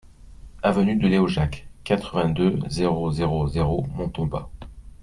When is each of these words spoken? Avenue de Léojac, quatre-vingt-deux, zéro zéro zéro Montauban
Avenue 0.63 0.95
de 0.95 1.07
Léojac, 1.07 1.67
quatre-vingt-deux, 1.83 2.57
zéro 2.69 3.11
zéro 3.11 3.47
zéro 3.47 3.85
Montauban 3.93 4.49